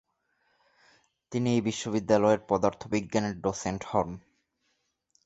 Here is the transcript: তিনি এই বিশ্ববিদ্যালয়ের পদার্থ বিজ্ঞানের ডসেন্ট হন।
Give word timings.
তিনি 1.31 1.47
এই 1.55 1.61
বিশ্ববিদ্যালয়ের 1.61 2.41
পদার্থ 2.49 2.81
বিজ্ঞানের 2.87 3.35
ডসেন্ট 3.41 3.81
হন। 3.89 4.09